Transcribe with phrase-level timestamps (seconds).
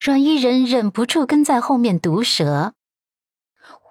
[0.00, 2.72] 阮依人忍不住跟在后面毒舌。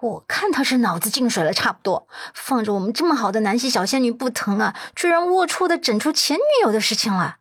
[0.00, 7.36] 我看他是脑子进水了，差不多放着我们这么好的南希小仙女不疼啊，居然龌龊的整出前女友的事情了。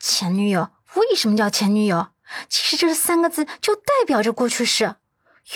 [0.00, 2.08] 前女友为什么叫前女友？
[2.48, 4.96] 其实这三个字就代表着过去式。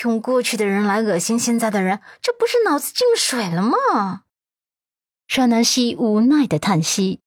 [0.03, 4.23] 用过去的人来恶心现在的人，这不是脑子进水了吗？
[5.27, 7.21] 阮南希无奈的叹息：“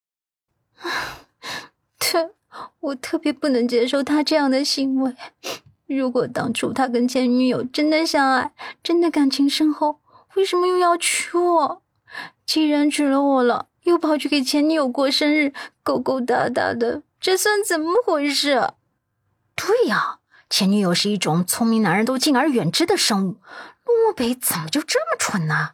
[1.99, 2.35] 特，
[2.81, 5.15] 我特别不能接受他这样的行为。
[5.87, 8.53] 如果当初他跟前女友真的相爱，
[8.83, 10.01] 真的感情深厚，
[10.35, 11.83] 为什么又要娶我？
[12.47, 15.53] 既然娶了我了，又跑去给前女友过生日，
[15.83, 18.73] 勾勾搭搭的，这算怎么回事？
[19.55, 23.37] 对呀。”前女友是一种聪明男人都敬而远之的生物，
[23.87, 25.71] 陆漠北怎么就这么蠢呢？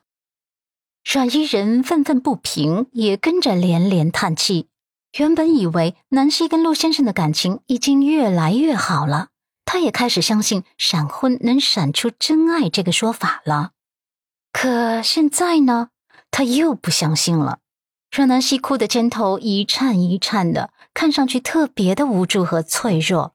[1.04, 4.68] 阮依人愤愤不平，也跟着连连叹气。
[5.16, 9.28] 原本以为南希跟陆先生的感情已经越来越好了，
[9.64, 13.70] 他也开始相信闪婚能闪出真爱这个说法了。
[14.52, 15.88] 可现在呢，
[16.30, 17.58] 他又不相信了。
[18.10, 23.34] 阮南希哭的肩头一颤一颤的，看上去特别的无助和脆弱。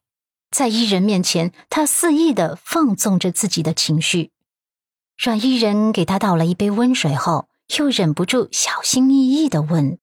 [0.50, 4.32] 在伊人面前，他肆意的放纵着自己的情绪。
[5.18, 10.00] 阮伊人给他倒了一杯温水后，又忍不住小心翼翼的问：“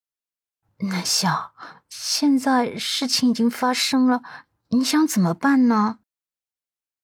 [0.88, 1.52] 南笑，
[1.88, 4.22] 现在事情已经发生了，
[4.68, 5.98] 你想怎么办呢？”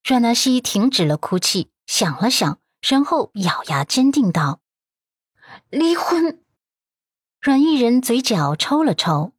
[0.02, 4.60] 阮南希停止了哭泣，想了想，然后咬牙坚定道
[5.68, 6.42] ：“离婚。”
[7.40, 9.32] 阮伊人嘴角抽了抽。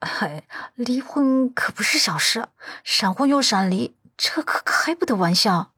[0.00, 2.48] 嗨，离婚可不是小事，
[2.82, 5.72] 闪婚又闪离，这可开不得玩笑。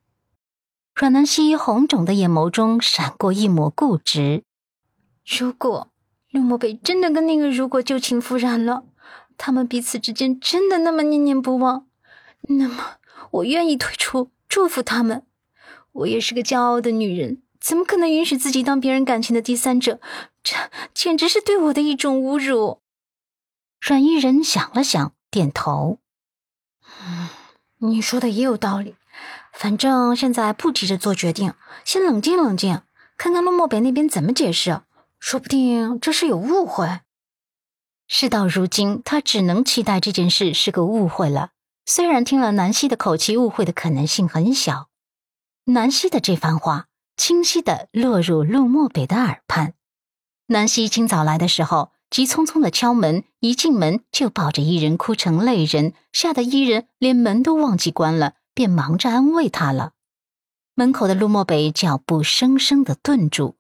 [0.95, 4.45] 阮南希红肿的眼眸中闪过一抹固执。
[5.27, 5.93] 如果
[6.35, 8.83] 陆漠北真的跟那个如果旧情复燃了，
[9.39, 11.87] 他们彼此之间真的那么念念不忘，
[12.49, 12.97] 那么
[13.31, 15.25] 我愿意退出，祝福他们。
[15.93, 20.01] 我也是个骄傲的女人，怎么可能允许自己当别人感情的第三者？
[20.43, 20.57] 这
[20.93, 22.81] 简直是对我的一种侮辱。
[23.81, 26.01] 阮依人想了想，点头
[27.07, 27.29] ：“嗯，
[27.79, 28.97] 你说的也有道理。
[29.53, 32.83] 反正现在不急着做决定，先冷静冷静，
[33.17, 34.81] 看看陆漠北那边怎么解释。
[35.25, 37.01] 说不定这是有误会。
[38.07, 41.53] 事到如今，他只能期待这件事是个误会了。
[41.87, 44.91] 虽然听了南希的口气，误会的可能性很小。
[45.65, 49.73] 南希的这番话清晰的落入陆漠北的耳畔。
[50.49, 59.93] 南希今早来的时候。”急匆匆的敲门，一进门就抱着伊人哭成泪人，吓得伊人连门都忘记关了，便忙着安慰他了。
[60.77, 63.57] 门口的陆漠北脚步生生的顿住，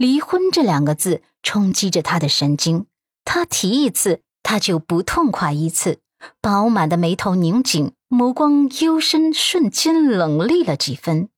[0.00, 2.86] 离婚这两个字冲击着他的神经，
[3.22, 5.98] 他提一次他就不痛快一次，
[6.40, 11.28] 饱满的眉头拧紧，眸光幽深，瞬间冷厉了几分。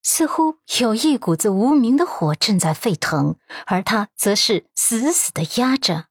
[0.00, 3.34] 似乎有一股子无名的火正在沸腾，
[3.66, 6.04] 而他则是死死的压着。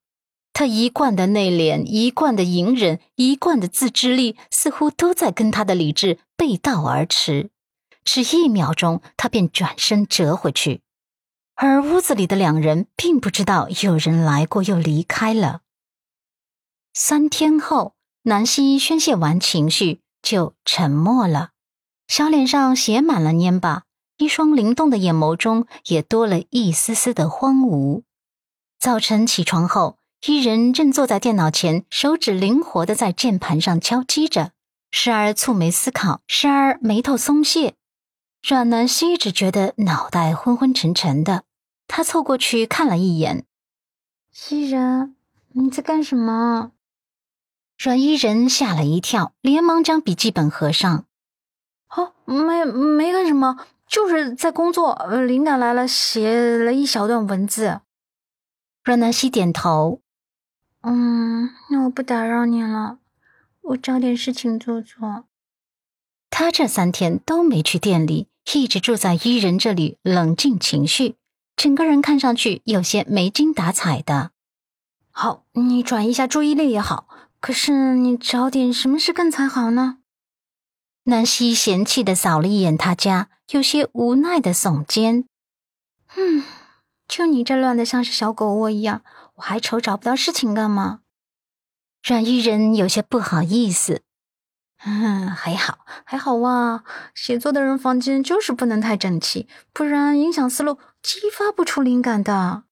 [0.51, 7.49] 他一贯的内敛，一贯的隐忍，一贯的自制力，似乎都在跟他的理智背道而驰。
[8.03, 10.81] 只一秒钟，他便转身折回去。
[11.63, 15.61] 而屋子里的两人并不知道有人来过又离开了。
[16.91, 21.51] 三天后，南希宣泄完情绪，就沉默了。
[22.07, 23.83] 小脸上写满了蔫巴，
[24.17, 28.01] 一双灵动的眼眸中也多了一丝丝的荒芜。
[28.79, 34.53] 早晨起床后，伊人正坐在电脑前，手指灵活的在键盘上敲击着，
[34.89, 37.75] 时而蹙眉思考，时而眉头松懈。
[38.41, 41.43] 阮南希只觉得脑袋昏昏沉沉的，
[41.93, 43.43] 他凑过去看了一眼
[44.49, 45.13] ：“伊人，
[45.49, 46.71] 你在干什么？”
[47.77, 51.03] 阮伊人吓了一跳，连忙将笔记本合上。
[51.89, 54.95] 哦，没没干什么，就是在工作。
[55.27, 57.81] 灵感来了，写了一小段文字。
[58.85, 59.99] 阮南希点头。
[60.83, 62.99] 嗯，那我不打扰你了，
[63.59, 65.25] 我找点事情做做。
[66.29, 71.17] 他这三天都没去店里，一直住在伊人这里冷静情绪，
[71.61, 74.31] 整个人看上去有些没精打采的。
[75.11, 77.07] 好，你转移一下注意力也好，
[77.39, 79.99] 可是你找点什么事干才好呢？
[81.03, 85.25] 南希嫌弃的扫了一眼他家，有些无奈的耸肩
[86.17, 86.43] ：“嗯，
[87.07, 89.03] 就你这乱的像是小狗窝一样，
[89.35, 91.01] 我还愁找不到事情干吗？”
[92.03, 94.01] 阮玉人有些不好意思
[94.83, 96.83] ：“嗯， 还好，还好哇。
[97.13, 102.63] 写作的人房间就是不能太整齐，不然影响思路，激发不出灵感的。”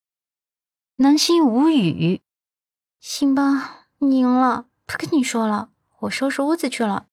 [0.97, 2.21] 南希无语
[2.99, 5.69] ：“行吧，你赢了，不跟你说了，
[5.99, 7.05] 我收拾屋子去了。”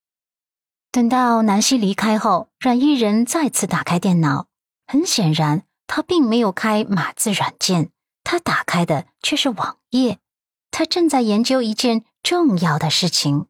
[0.91, 4.47] 等到南希离开后，阮依人再次打开电脑。
[4.87, 7.91] 很显然，他并没有开码字软件，
[8.23, 10.19] 他打开的却是网页。
[10.71, 13.47] 他正在研究一件重要的事情。